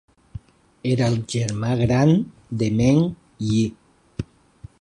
Era 0.91 1.09
el 1.13 1.17
germà 1.33 1.75
gran 1.83 2.15
de 2.63 2.73
Meng 2.81 3.07
Yi. 3.51 3.63